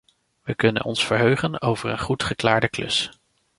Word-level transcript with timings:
We 0.41 0.55
kunnen 0.55 0.83
ons 0.83 1.05
verheugen 1.05 1.61
over 1.61 1.89
een 1.89 1.99
goed 1.99 2.23
geklaarde 2.23 2.69
klus. 2.69 3.11